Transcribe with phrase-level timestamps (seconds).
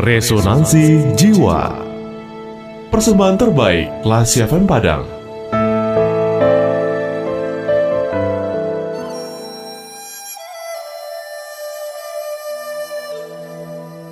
[0.00, 1.76] Resonansi Jiwa.
[2.88, 5.04] Persembahan terbaik Lasi FM Padang.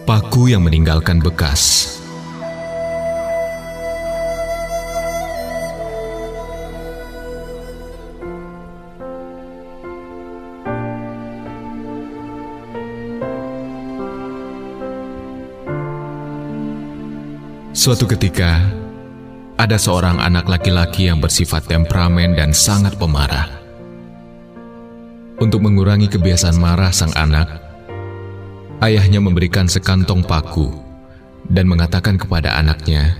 [0.04, 1.96] Paku yang meninggalkan bekas
[17.78, 18.58] Suatu ketika,
[19.54, 23.46] ada seorang anak laki-laki yang bersifat temperamen dan sangat pemarah.
[25.38, 27.46] Untuk mengurangi kebiasaan marah sang anak,
[28.82, 30.74] ayahnya memberikan sekantong paku
[31.46, 33.14] dan mengatakan kepada anaknya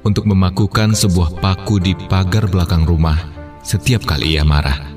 [0.00, 3.20] untuk memakukan sebuah paku di pagar belakang rumah
[3.60, 4.88] setiap kali ia marah.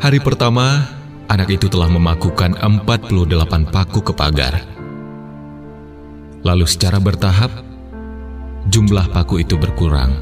[0.00, 0.88] Hari pertama,
[1.28, 4.75] anak itu telah memakukan 48 paku ke pagar.
[6.46, 7.50] Lalu secara bertahap,
[8.70, 10.14] jumlah paku itu berkurang.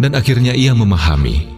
[0.00, 1.52] Dan akhirnya ia memahami,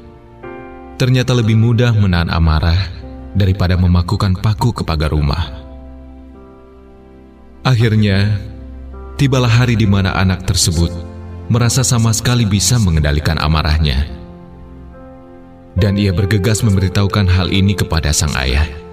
[0.98, 2.90] ternyata lebih mudah menahan amarah
[3.38, 5.46] daripada memakukan paku ke pagar rumah.
[7.62, 8.34] Akhirnya,
[9.14, 10.90] tibalah hari di mana anak tersebut
[11.46, 14.10] merasa sama sekali bisa mengendalikan amarahnya.
[15.78, 18.83] Dan ia bergegas memberitahukan hal ini kepada sang ayah.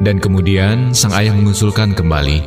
[0.00, 2.40] Dan kemudian sang ayah mengusulkan kembali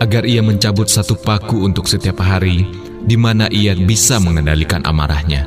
[0.00, 2.64] agar ia mencabut satu paku untuk setiap hari
[3.04, 5.44] di mana ia bisa mengendalikan amarahnya.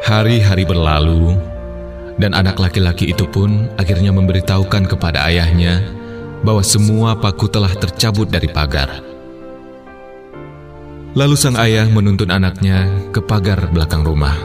[0.00, 1.36] Hari-hari berlalu,
[2.16, 5.84] dan anak laki-laki itu pun akhirnya memberitahukan kepada ayahnya
[6.40, 9.04] bahwa semua paku telah tercabut dari pagar.
[11.16, 14.36] Lalu sang ayah menuntun anaknya ke pagar belakang rumah.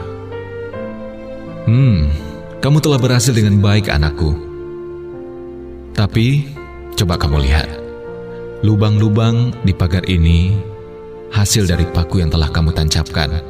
[1.67, 2.11] Hmm,
[2.63, 4.50] kamu telah berhasil dengan baik anakku.
[5.91, 6.47] Tapi,
[6.95, 7.67] coba kamu lihat.
[8.63, 10.55] Lubang-lubang di pagar ini
[11.35, 13.43] hasil dari paku yang telah kamu tancapkan.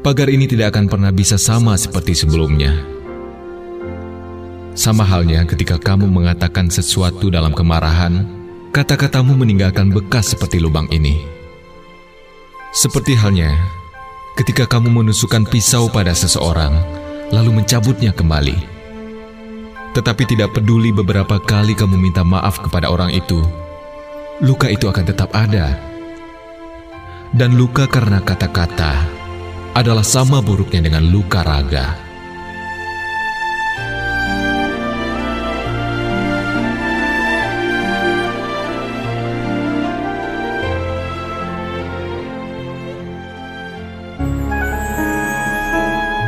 [0.00, 2.72] Pagar ini tidak akan pernah bisa sama seperti sebelumnya.
[4.74, 8.24] Sama halnya ketika kamu mengatakan sesuatu dalam kemarahan,
[8.72, 11.20] kata-katamu meninggalkan bekas seperti lubang ini.
[12.72, 13.54] Seperti halnya
[14.34, 16.72] ketika kamu menusukkan pisau pada seseorang,
[17.28, 18.79] lalu mencabutnya kembali
[19.90, 23.42] tetapi tidak peduli beberapa kali kamu minta maaf kepada orang itu,
[24.42, 25.78] luka itu akan tetap ada.
[27.30, 29.06] Dan luka karena kata-kata
[29.74, 32.09] adalah sama buruknya dengan luka raga.